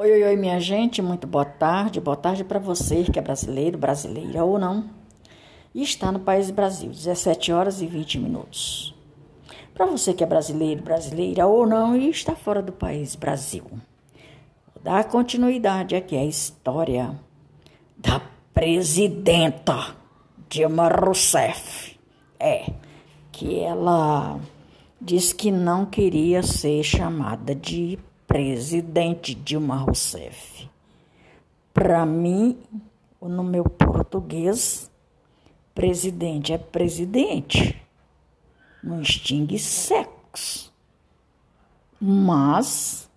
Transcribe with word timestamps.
Oi, 0.00 0.12
oi, 0.12 0.22
oi, 0.22 0.36
minha 0.36 0.60
gente, 0.60 1.02
muito 1.02 1.26
boa 1.26 1.44
tarde. 1.44 2.00
Boa 2.00 2.16
tarde 2.16 2.44
para 2.44 2.60
você 2.60 3.02
que 3.02 3.18
é 3.18 3.22
brasileiro, 3.22 3.76
brasileira 3.76 4.44
ou 4.44 4.56
não. 4.56 4.88
E 5.74 5.82
está 5.82 6.12
no 6.12 6.20
país 6.20 6.52
Brasil, 6.52 6.88
17 6.88 7.50
horas 7.50 7.82
e 7.82 7.86
20 7.88 8.20
minutos. 8.20 8.94
Para 9.74 9.86
você 9.86 10.14
que 10.14 10.22
é 10.22 10.26
brasileiro, 10.26 10.84
brasileira 10.84 11.48
ou 11.48 11.66
não 11.66 11.96
e 11.96 12.08
está 12.10 12.36
fora 12.36 12.62
do 12.62 12.70
país 12.70 13.16
Brasil. 13.16 13.64
Vou 13.68 14.84
dar 14.84 15.02
continuidade 15.02 15.96
aqui 15.96 16.16
à 16.16 16.24
história 16.24 17.18
da 17.96 18.22
presidenta 18.54 19.96
Dilma 20.48 20.86
Rousseff. 20.86 21.98
É, 22.38 22.70
que 23.32 23.58
ela 23.58 24.38
disse 25.00 25.34
que 25.34 25.50
não 25.50 25.84
queria 25.84 26.40
ser 26.44 26.84
chamada 26.84 27.52
de 27.52 27.98
presidente 28.28 29.34
Dilma 29.34 29.76
Rousseff. 29.76 30.68
Para 31.72 32.04
mim, 32.04 32.58
no 33.20 33.42
meu 33.42 33.64
português, 33.64 34.90
presidente 35.74 36.52
é 36.52 36.58
presidente. 36.58 37.80
Não 38.82 39.00
extingue 39.00 39.58
sexo. 39.58 40.72
Mas 42.00 43.10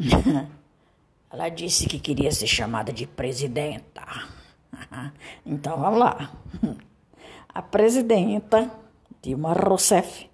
ela 1.30 1.48
disse 1.50 1.86
que 1.86 2.00
queria 2.00 2.32
ser 2.32 2.46
chamada 2.46 2.92
de 2.92 3.06
presidenta. 3.06 4.02
Então, 5.44 5.76
vamos 5.78 5.98
lá. 5.98 6.32
A 7.52 7.60
presidenta 7.60 8.70
Dilma 9.20 9.52
Rousseff 9.52 10.30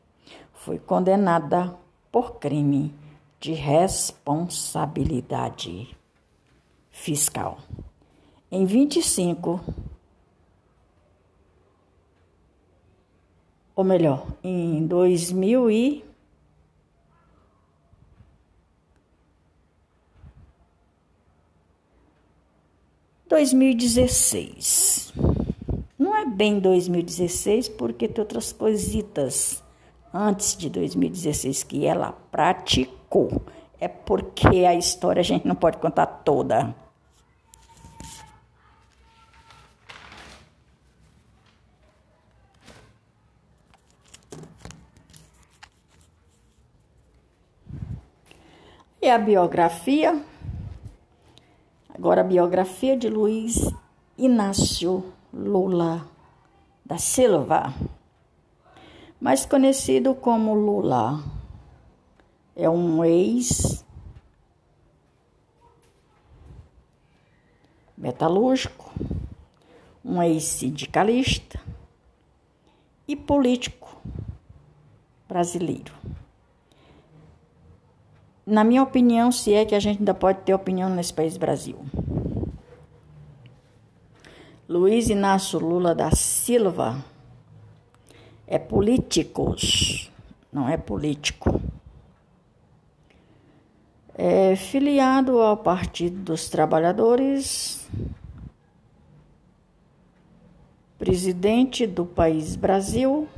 foi 0.52 0.78
condenada 0.78 1.74
por 2.16 2.38
crime 2.38 2.94
de 3.38 3.52
responsabilidade 3.52 5.94
fiscal. 6.90 7.58
Em 8.50 8.64
25, 8.64 9.60
ou 13.74 13.84
melhor, 13.84 14.26
em 14.42 14.86
2000 14.86 15.70
e 15.70 16.02
2016. 23.28 25.12
Não 25.98 26.16
é 26.16 26.24
bem 26.24 26.58
2016 26.60 27.68
porque 27.68 28.08
tem 28.08 28.22
outras 28.22 28.54
coisitas 28.54 29.65
antes 30.16 30.56
de 30.56 30.70
2016 30.70 31.62
que 31.64 31.84
ela 31.84 32.12
praticou. 32.30 33.42
É 33.78 33.86
porque 33.86 34.64
a 34.64 34.74
história 34.74 35.20
a 35.20 35.22
gente 35.22 35.46
não 35.46 35.54
pode 35.54 35.76
contar 35.76 36.06
toda. 36.06 36.74
E 49.02 49.10
a 49.10 49.18
biografia. 49.18 50.20
Agora 51.94 52.22
a 52.22 52.24
biografia 52.24 52.96
de 52.96 53.08
Luiz 53.08 53.70
Inácio 54.18 55.04
Lula 55.32 56.06
da 56.84 56.98
Silva 56.98 57.74
mais 59.26 59.44
conhecido 59.44 60.14
como 60.14 60.54
Lula. 60.54 61.20
É 62.54 62.70
um 62.70 63.04
ex 63.04 63.84
metalúrgico, 67.98 68.88
um 70.04 70.22
ex-sindicalista 70.22 71.58
e 73.08 73.16
político 73.16 74.00
brasileiro. 75.26 75.92
Na 78.46 78.62
minha 78.62 78.84
opinião, 78.84 79.32
se 79.32 79.52
é 79.52 79.64
que 79.64 79.74
a 79.74 79.80
gente 79.80 79.98
ainda 79.98 80.14
pode 80.14 80.42
ter 80.42 80.54
opinião 80.54 80.88
nesse 80.88 81.12
país 81.12 81.36
Brasil. 81.36 81.84
Luiz 84.68 85.08
Inácio 85.08 85.58
Lula 85.58 85.96
da 85.96 86.12
Silva 86.12 87.15
é 88.46 88.58
políticos, 88.58 90.10
não 90.52 90.68
é 90.68 90.76
político. 90.76 91.58
É 94.14 94.54
filiado 94.56 95.40
ao 95.40 95.56
Partido 95.56 96.22
dos 96.22 96.48
Trabalhadores, 96.48 97.88
presidente 100.98 101.86
do 101.86 102.04
país 102.06 102.56
Brasil, 102.56 103.28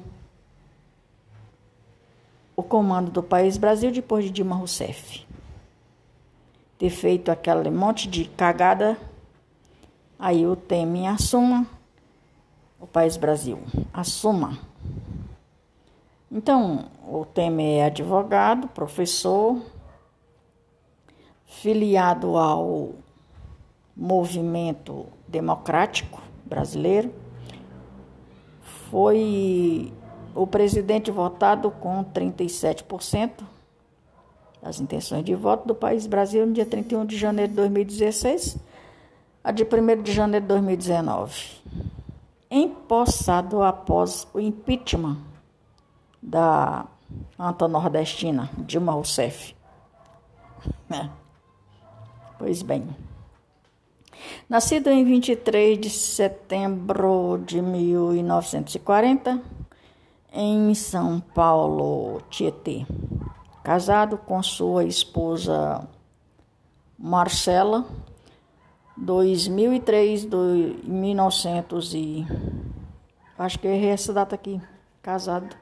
o 2.56 2.62
comando 2.62 3.10
do 3.10 3.24
país 3.24 3.58
Brasil 3.58 3.92
depois 3.92 4.26
de 4.26 4.32
Dilma 4.32 4.56
Rousseff. 4.56 5.26
Ter 6.78 6.90
feito 6.92 7.32
aquele 7.32 7.72
monte 7.72 8.08
de 8.08 8.26
cagada 8.26 8.98
Aí 10.18 10.48
o 10.48 10.56
Temer 10.56 11.14
assuma, 11.14 11.68
o 12.80 12.88
país 12.88 13.18
Brasil 13.18 13.60
assuma. 13.94 14.58
Então, 16.32 16.86
o 17.08 17.26
Temer 17.26 17.80
é 17.80 17.86
advogado, 17.86 18.68
professor, 18.70 19.62
filiado 21.46 22.38
ao 22.38 22.94
movimento 23.96 25.06
democrático 25.28 26.22
brasileiro, 26.46 27.14
foi 28.90 29.92
o 30.34 30.46
presidente 30.46 31.12
votado 31.12 31.72
com 31.72 32.04
37% 32.04 33.44
das 34.62 34.80
intenções 34.80 35.24
de 35.24 35.36
voto 35.36 35.68
do 35.68 35.76
país 35.76 36.08
Brasil 36.08 36.46
no 36.46 36.54
dia 36.54 36.66
31 36.66 37.06
de 37.06 37.18
janeiro 37.18 37.52
de 37.52 37.56
2016 37.58 38.58
a 39.46 39.52
de 39.52 39.64
1 39.64 40.02
de 40.02 40.12
janeiro 40.12 40.44
de 40.44 40.48
2019, 40.48 41.62
empossado 42.50 43.62
após 43.62 44.28
o 44.34 44.40
impeachment 44.40 45.18
da 46.20 46.88
anta 47.38 47.68
nordestina 47.68 48.50
Dilma 48.58 48.94
Rousseff. 48.94 49.56
É. 50.90 51.08
Pois 52.40 52.64
bem. 52.64 52.88
Nascido 54.50 54.90
em 54.90 55.06
23 55.06 55.80
de 55.80 55.92
setembro 55.92 57.40
de 57.46 57.62
1940, 57.62 59.44
em 60.34 60.74
São 60.74 61.20
Paulo, 61.20 62.20
Tietê. 62.32 62.84
Casado 63.64 64.18
com 64.18 64.42
sua 64.42 64.86
esposa 64.86 65.88
Marcela 66.98 67.86
2003, 68.98 70.26
do, 70.26 70.76
1900 70.84 71.94
e... 71.94 72.26
Acho 73.38 73.60
que 73.60 73.68
errei 73.68 73.90
essa 73.90 74.14
data 74.14 74.36
aqui. 74.36 74.62
Casado. 75.02 75.56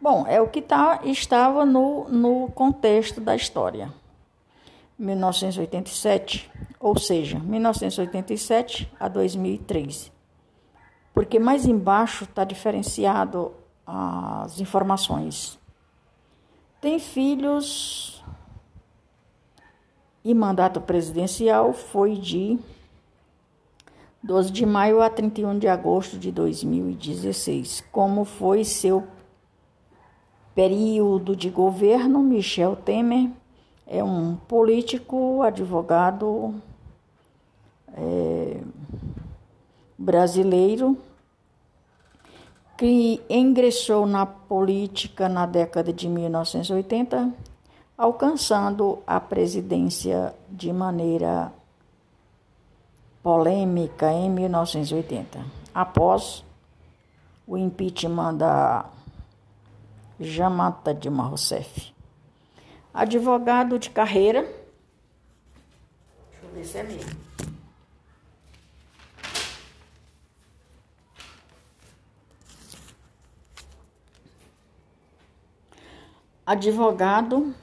Bom, 0.00 0.24
é 0.28 0.40
o 0.40 0.48
que 0.48 0.62
tá, 0.62 1.00
estava 1.04 1.66
no, 1.66 2.08
no 2.08 2.48
contexto 2.52 3.20
da 3.20 3.34
história. 3.34 3.92
1987, 4.96 6.50
ou 6.78 6.96
seja, 6.98 7.38
1987 7.38 8.90
a 8.98 9.08
2003. 9.08 10.12
Porque 11.12 11.38
mais 11.38 11.66
embaixo 11.66 12.24
está 12.24 12.44
diferenciado 12.44 13.52
as 13.84 14.60
informações. 14.60 15.58
Tem 16.80 16.98
filhos 17.00 18.24
e 20.28 20.34
mandato 20.34 20.78
presidencial 20.78 21.72
foi 21.72 22.14
de 22.14 22.58
12 24.22 24.52
de 24.52 24.66
maio 24.66 25.00
a 25.00 25.08
31 25.08 25.58
de 25.58 25.66
agosto 25.66 26.18
de 26.18 26.30
2016. 26.30 27.82
Como 27.90 28.26
foi 28.26 28.62
seu 28.62 29.04
período 30.54 31.34
de 31.34 31.48
governo? 31.48 32.18
Michel 32.22 32.76
Temer 32.76 33.30
é 33.86 34.04
um 34.04 34.36
político, 34.36 35.40
advogado 35.40 36.54
é, 37.96 38.60
brasileiro 39.96 40.94
que 42.76 43.18
ingressou 43.30 44.04
na 44.04 44.26
política 44.26 45.26
na 45.26 45.46
década 45.46 45.90
de 45.90 46.06
1980, 46.06 47.32
alcançando 47.98 49.02
a 49.04 49.18
presidência 49.18 50.32
de 50.48 50.72
maneira 50.72 51.52
polêmica 53.20 54.12
em 54.12 54.30
1980, 54.30 55.44
após 55.74 56.44
o 57.44 57.58
impeachment 57.58 58.36
da 58.36 58.88
Jamata 60.20 60.94
Dilma 60.94 61.24
Rousseff. 61.24 61.92
Advogado 62.94 63.80
de 63.80 63.90
carreira. 63.90 64.42
Deixa 64.42 66.44
eu 66.44 66.50
ver 66.54 66.64
se 66.64 66.78
é 66.78 66.82
mesmo. 66.84 67.28
Advogado 76.46 77.54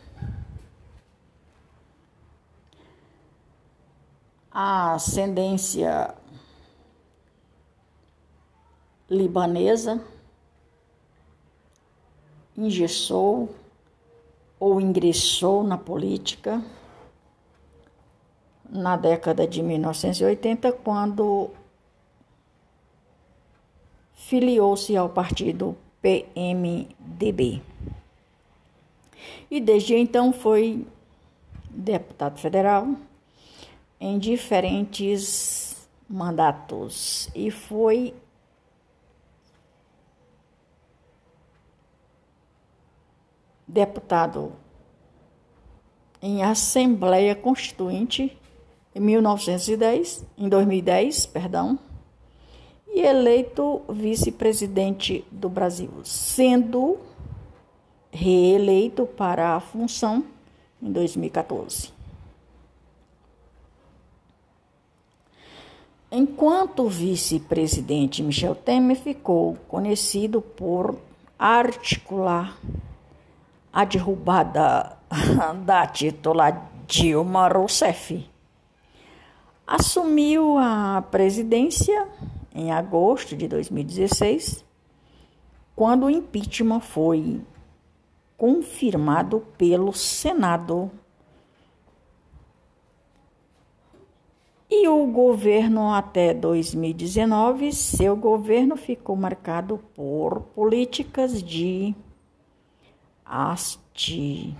a 4.58 4.94
ascendência 4.94 6.16
libanesa 9.10 10.02
engessou 12.58 13.54
ou 14.58 14.80
ingressou 14.80 15.62
na 15.62 15.78
política 15.78 16.64
na 18.70 18.96
década 18.96 19.46
de 19.46 19.62
1980, 19.62 20.72
quando 20.72 21.52
filiou-se 24.14 24.96
ao 24.96 25.10
partido 25.10 25.78
PMDB. 26.02 27.62
E 29.52 29.60
desde 29.60 29.96
então 29.96 30.32
foi 30.32 30.88
deputado 31.70 32.40
federal 32.40 32.88
em 34.00 34.20
diferentes 34.20 35.88
mandatos 36.08 37.30
e 37.34 37.50
foi 37.50 38.14
deputado 43.68 44.54
em 46.22 46.44
Assembleia 46.44 47.36
Constituinte 47.36 48.38
em 48.94 49.00
1910, 49.00 50.26
em 50.38 50.48
2010, 50.48 51.26
perdão, 51.26 51.78
e 52.88 53.02
eleito 53.02 53.82
vice-presidente 53.90 55.26
do 55.30 55.50
Brasil, 55.50 55.92
sendo 56.04 56.98
reeleito 58.10 59.06
para 59.06 59.56
a 59.56 59.60
função 59.60 60.24
em 60.82 60.90
2014. 60.92 61.95
Enquanto 66.18 66.88
vice-presidente, 66.88 68.24
Michel 68.24 68.56
Temer 68.56 68.96
ficou 68.96 69.58
conhecido 69.68 70.40
por 70.40 70.98
articular 71.38 72.58
a 73.74 73.84
derrubada 73.84 74.98
da 75.66 75.86
titular 75.86 76.72
Dilma 76.88 77.50
Rousseff. 77.50 78.26
Assumiu 79.68 80.58
a 80.58 81.04
presidência 81.12 82.08
em 82.54 82.72
agosto 82.72 83.36
de 83.36 83.50
2016, 83.50 84.64
quando 85.76 86.06
o 86.06 86.10
impeachment 86.10 86.80
foi 86.80 87.42
confirmado 88.38 89.46
pelo 89.58 89.92
Senado 89.92 90.90
E 94.86 94.88
o 94.88 95.08
governo 95.08 95.92
até 95.92 96.32
2019, 96.32 97.74
seu 97.74 98.16
governo 98.16 98.78
ficou 98.78 99.16
marcado 99.16 99.80
por 99.96 100.42
políticas 100.54 101.42
de 101.42 101.96
asti, 103.26 104.56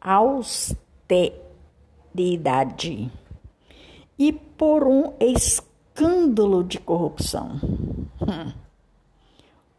austeridade 0.00 0.72
e 4.18 4.32
por 4.32 4.84
um 4.84 5.12
escândalo 5.20 6.64
de 6.64 6.80
corrupção, 6.80 7.60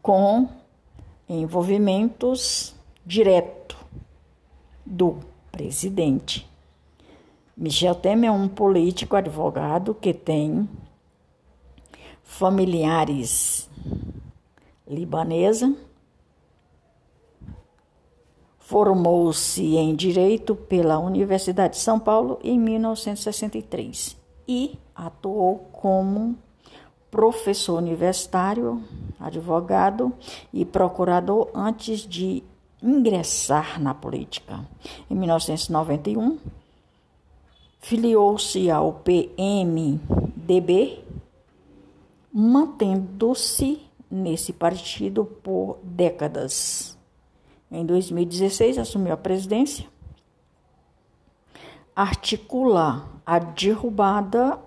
com 0.00 0.48
envolvimentos 1.28 2.72
direto 3.04 3.76
do 4.86 5.18
presidente. 5.50 6.47
Michel 7.58 7.96
Temer 7.96 8.30
é 8.30 8.32
um 8.32 8.46
político 8.46 9.16
advogado 9.16 9.92
que 9.92 10.14
tem 10.14 10.68
familiares 12.22 13.68
libanesa. 14.86 15.74
Formou-se 18.60 19.74
em 19.74 19.96
Direito 19.96 20.54
pela 20.54 21.00
Universidade 21.00 21.74
de 21.74 21.80
São 21.80 21.98
Paulo 21.98 22.38
em 22.44 22.56
1963 22.56 24.16
e 24.46 24.78
atuou 24.94 25.68
como 25.72 26.36
professor 27.10 27.78
universitário, 27.78 28.80
advogado 29.18 30.12
e 30.52 30.64
procurador 30.64 31.48
antes 31.52 32.02
de 32.02 32.44
ingressar 32.80 33.82
na 33.82 33.94
política. 33.94 34.64
Em 35.10 35.16
1991, 35.16 36.38
filiou-se 37.80 38.70
ao 38.70 38.92
PMDB, 38.92 41.02
mantendo-se 42.32 43.80
nesse 44.10 44.52
partido 44.52 45.24
por 45.24 45.78
décadas. 45.82 46.96
Em 47.70 47.84
2016, 47.84 48.78
assumiu 48.78 49.12
a 49.12 49.16
presidência, 49.16 49.86
articula 51.94 53.06
a 53.26 53.38
derrubada 53.38 54.58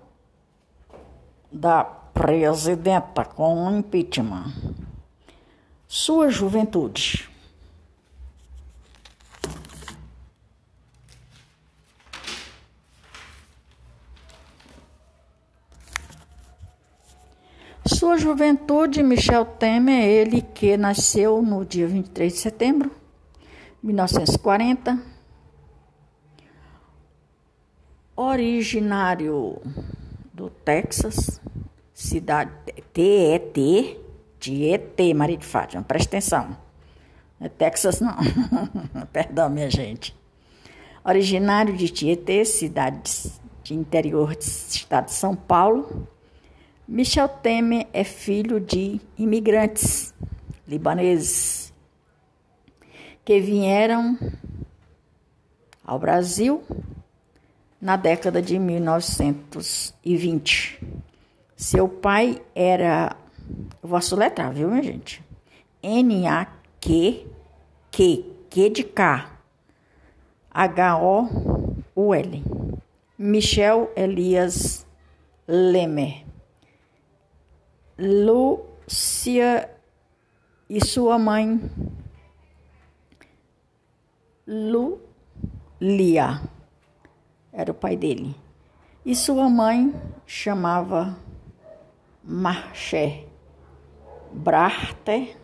da 1.50 1.82
presidenta 1.82 3.24
com 3.24 3.70
impeachment. 3.70 4.52
Sua 5.88 6.30
juventude. 6.30 7.31
Sua 18.02 18.18
juventude, 18.18 19.00
Michel 19.00 19.44
Temer, 19.44 20.04
ele 20.04 20.42
que 20.42 20.76
nasceu 20.76 21.40
no 21.40 21.64
dia 21.64 21.86
23 21.86 22.32
de 22.32 22.38
setembro 22.40 22.90
de 23.80 23.86
1940, 23.86 25.00
originário 28.16 29.62
do 30.34 30.50
Texas, 30.50 31.40
cidade 31.94 32.50
TET, 32.92 34.00
Tietê, 34.40 35.14
Maria 35.14 35.36
de 35.36 35.46
Fátima, 35.46 35.84
presta 35.84 36.08
atenção. 36.08 36.56
É 37.40 37.48
Texas, 37.48 38.00
não. 38.00 38.16
Perdão, 39.12 39.48
minha 39.48 39.70
gente. 39.70 40.12
Originário 41.04 41.76
de 41.76 41.88
Tietê, 41.88 42.44
cidade 42.44 43.30
de 43.62 43.74
interior 43.74 44.34
do 44.34 44.40
estado 44.40 45.04
de 45.04 45.12
São 45.12 45.36
Paulo, 45.36 46.08
Michel 46.86 47.28
Temer 47.28 47.88
é 47.92 48.04
filho 48.04 48.60
de 48.60 49.00
imigrantes 49.16 50.14
libaneses 50.66 51.72
que 53.24 53.40
vieram 53.40 54.18
ao 55.84 55.98
Brasil 55.98 56.62
na 57.80 57.96
década 57.96 58.42
de 58.42 58.58
1920. 58.58 60.78
Seu 61.56 61.88
pai 61.88 62.42
era, 62.54 63.16
eu 63.82 63.88
vou 63.88 63.96
assoletrar, 63.96 64.52
viu, 64.52 64.68
minha 64.68 64.82
gente? 64.82 65.24
N-A-Q, 65.82 67.26
Q, 67.90 68.26
Q 68.50 68.68
de 68.70 68.84
K, 68.84 69.30
H-O-U-L. 70.50 72.44
Michel 73.18 73.90
Elias 73.94 74.86
Lemer. 75.46 76.31
Lúcia 78.04 79.70
e 80.68 80.84
sua 80.84 81.20
mãe 81.20 81.70
Lulia 84.44 86.42
era 87.52 87.70
o 87.70 87.74
pai 87.74 87.96
dele. 87.96 88.34
E 89.06 89.14
sua 89.14 89.48
mãe 89.48 89.94
chamava 90.26 91.16
Marché 92.24 93.24
Brarte 94.32 95.36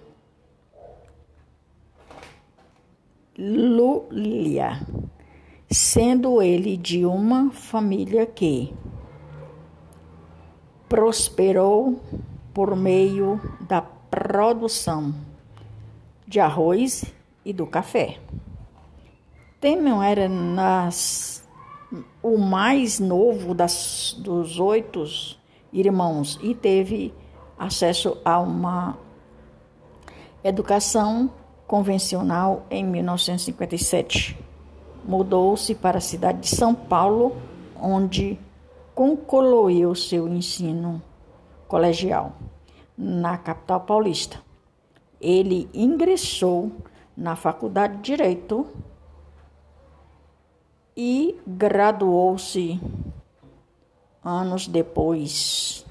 Lulia, 3.39 4.85
sendo 5.71 6.43
ele 6.43 6.77
de 6.77 7.07
uma 7.07 7.53
família 7.53 8.27
que 8.27 8.75
prosperou 10.89 12.01
por 12.59 12.75
meio 12.75 13.41
da 13.61 13.81
produção 13.81 15.15
de 16.27 16.41
arroz 16.41 17.05
e 17.45 17.53
do 17.53 17.65
café. 17.65 18.19
Temen 19.61 20.05
era 20.05 20.29
nas, 20.29 21.49
o 22.21 22.37
mais 22.37 22.99
novo 22.99 23.55
das, 23.55 24.13
dos 24.19 24.59
oito 24.59 25.05
irmãos 25.73 26.37
e 26.43 26.53
teve 26.53 27.15
acesso 27.57 28.17
a 28.25 28.41
uma 28.41 28.99
educação 30.43 31.31
convencional 31.65 32.67
em 32.69 32.83
1957. 32.83 34.37
Mudou-se 35.05 35.77
para 35.77 35.99
a 35.99 36.01
cidade 36.01 36.41
de 36.41 36.49
São 36.49 36.75
Paulo, 36.75 37.37
onde 37.81 38.37
concluiu 38.97 39.95
seu 39.95 40.27
ensino 40.27 41.01
colegial 41.69 42.33
na 42.97 43.39
capital 43.39 43.83
paulista. 43.83 44.43
Ele 45.21 45.69
ingressou 45.73 46.73
na 47.17 47.37
Faculdade 47.37 47.97
de 47.99 48.03
Direito 48.03 48.67
e 50.97 51.39
graduou-se 51.47 52.81
anos 54.25 54.67
depois, 54.67 55.87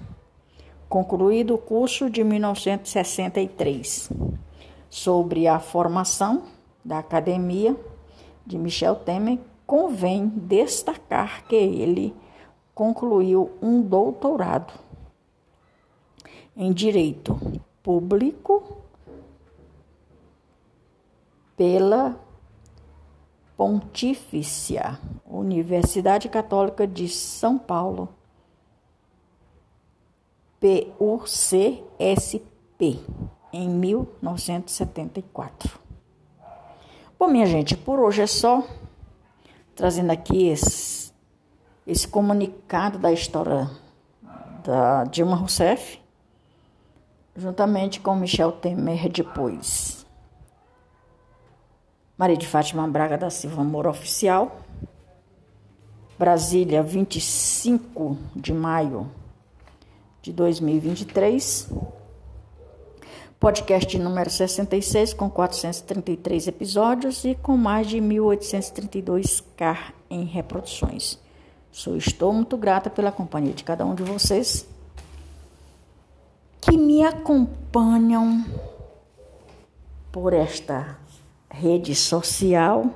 concluído 0.90 1.56
o 1.56 1.58
curso 1.58 2.10
de 2.10 2.24
1963 2.24 4.10
sobre 4.90 5.48
a 5.48 5.60
formação 5.60 6.44
da 6.84 7.00
academia 7.00 7.76
de 8.46 8.58
Michel 8.58 8.96
Temer, 8.96 9.40
convém 9.66 10.28
destacar 10.28 11.46
que 11.46 11.56
ele 11.56 12.16
concluiu 12.74 13.52
um 13.62 13.82
doutorado 13.82 14.87
em 16.58 16.74
direito 16.74 17.40
público 17.84 18.82
pela 21.56 22.20
Pontifícia 23.56 25.00
Universidade 25.26 26.28
Católica 26.30 26.88
de 26.88 27.08
São 27.08 27.60
Paulo, 27.60 28.10
PUCSP, 30.60 32.42
em 33.54 33.70
1974. 33.70 35.80
Bom, 37.20 37.28
minha 37.28 37.46
gente, 37.46 37.78
por 37.78 38.00
hoje 38.00 38.24
é 38.24 38.28
só. 38.28 38.64
Trazendo 39.76 40.10
aqui 40.12 40.48
esse, 40.48 41.14
esse 41.86 42.08
comunicado 42.08 42.98
da 42.98 43.12
história 43.12 43.70
da 44.64 45.04
Dilma 45.06 45.36
Rousseff, 45.36 46.07
juntamente 47.38 48.00
com 48.00 48.16
Michel 48.16 48.52
Temer 48.52 49.08
depois. 49.10 50.06
Maria 52.18 52.36
de 52.36 52.48
Fátima 52.48 52.88
Braga 52.88 53.16
da 53.16 53.30
Silva 53.30 53.64
Moura 53.64 53.92
Oficial. 53.92 54.60
Brasília, 56.18 56.82
25 56.82 58.18
de 58.36 58.52
maio 58.52 59.12
de 60.20 60.34
2023. 60.34 61.70
Podcast 63.40 64.00
número 64.00 64.32
66, 64.32 65.14
com 65.14 65.30
433 65.30 66.48
episódios 66.48 67.24
e 67.24 67.36
com 67.36 67.56
mais 67.56 67.86
de 67.86 67.98
1.832k 67.98 69.78
em 70.10 70.26
reproduções. 70.26 71.20
Sou, 71.72 71.96
estou 71.96 72.34
muito 72.34 72.58
grata 72.58 72.90
pela 72.90 73.12
companhia 73.12 73.54
de 73.54 73.64
cada 73.64 73.86
um 73.86 73.94
de 73.94 74.02
vocês 74.02 74.68
que 76.68 76.78
me 76.78 77.02
acompanham 77.02 78.44
por 80.12 80.34
esta 80.34 81.00
rede 81.50 81.96
social 81.96 82.90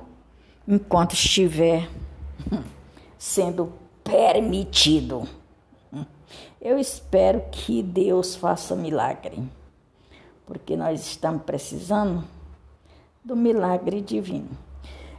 enquanto 0.68 1.14
estiver 1.14 1.88
sendo 3.18 3.72
permitido. 4.04 5.26
Eu 6.60 6.78
espero 6.78 7.42
que 7.50 7.82
Deus 7.82 8.36
faça 8.36 8.76
milagre, 8.76 9.42
porque 10.46 10.76
nós 10.76 11.00
estamos 11.00 11.42
precisando 11.42 12.24
do 13.24 13.34
milagre 13.34 14.00
divino. 14.00 14.50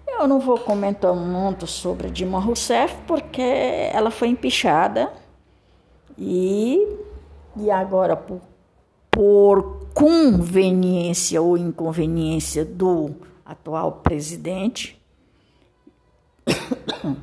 Eu 0.07 0.27
não 0.27 0.39
vou 0.39 0.59
comentar 0.59 1.13
muito 1.15 1.65
sobre 1.65 2.09
Dilma 2.09 2.39
Rousseff, 2.39 2.95
porque 3.07 3.41
ela 3.41 4.11
foi 4.11 4.27
empichada 4.27 5.11
e, 6.17 6.87
e 7.55 7.69
agora, 7.69 8.15
por 8.15 8.41
por 9.13 9.89
conveniência 9.93 11.39
ou 11.39 11.55
inconveniência 11.55 12.65
do 12.65 13.11
atual 13.45 14.01
presidente, 14.01 14.99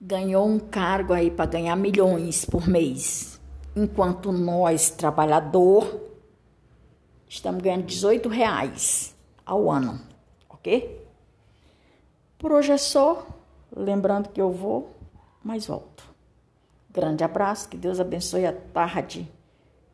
ganhou 0.00 0.48
um 0.48 0.58
cargo 0.58 1.12
aí 1.12 1.30
para 1.30 1.44
ganhar 1.44 1.76
milhões 1.76 2.46
por 2.46 2.66
mês, 2.66 3.38
enquanto 3.76 4.32
nós, 4.32 4.88
trabalhador, 4.88 6.00
estamos 7.28 7.62
ganhando 7.62 7.84
18 7.84 8.26
reais 8.30 9.14
ao 9.44 9.70
ano, 9.70 10.00
ok? 10.48 11.06
Por 12.38 12.52
hoje 12.52 12.72
é 12.72 12.78
só, 12.78 13.26
lembrando 13.76 14.30
que 14.30 14.40
eu 14.40 14.50
vou, 14.50 14.96
mas 15.44 15.66
volto. 15.66 16.07
Grande 16.98 17.22
abraço, 17.22 17.68
que 17.68 17.76
Deus 17.76 18.00
abençoe 18.00 18.44
a 18.44 18.52
tarde 18.52 19.30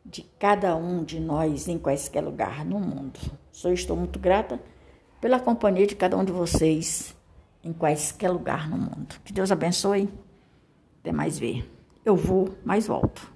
de 0.03 0.23
cada 0.39 0.75
um 0.75 1.03
de 1.03 1.19
nós 1.19 1.67
em 1.67 1.77
quaisquer 1.77 2.23
lugar 2.23 2.65
no 2.65 2.79
mundo. 2.79 3.19
Sou 3.51 3.71
estou 3.71 3.95
muito 3.95 4.17
grata 4.17 4.59
pela 5.21 5.39
companhia 5.39 5.85
de 5.85 5.95
cada 5.95 6.17
um 6.17 6.25
de 6.25 6.31
vocês 6.31 7.15
em 7.63 7.71
quaisquer 7.71 8.31
lugar 8.31 8.67
no 8.67 8.75
mundo. 8.75 9.17
Que 9.23 9.31
Deus 9.31 9.51
abençoe. 9.51 10.09
Até 10.99 11.11
mais 11.11 11.37
ver. 11.37 11.71
Eu 12.03 12.15
vou, 12.15 12.49
mas 12.65 12.87
volto. 12.87 13.31